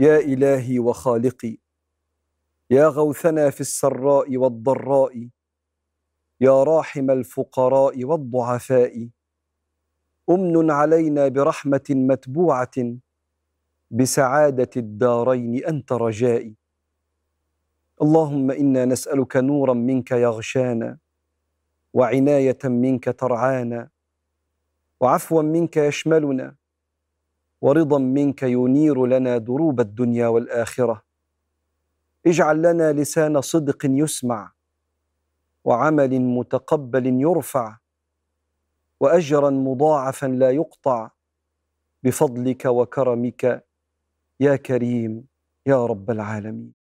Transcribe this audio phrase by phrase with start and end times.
[0.00, 1.56] يا إلهي وخالقي
[2.70, 5.28] يا غوثنا في السراء والضراء
[6.40, 9.08] يا راحم الفقراء والضعفاء
[10.30, 12.70] أمن علينا برحمة متبوعة
[13.90, 16.54] بسعادة الدارين أنت رجائي.
[18.02, 20.98] اللهم إنا نسألك نورا منك يغشانا
[21.94, 23.95] وعناية منك ترعانا.
[25.00, 26.56] وعفوا منك يشملنا
[27.60, 31.02] ورضا منك ينير لنا دروب الدنيا والآخرة.
[32.26, 34.52] اجعل لنا لسان صدق يسمع
[35.64, 37.76] وعمل متقبل يرفع
[39.00, 41.10] وأجرا مضاعفا لا يقطع.
[42.02, 43.66] بفضلك وكرمك
[44.40, 45.26] يا كريم
[45.66, 46.85] يا رب العالمين.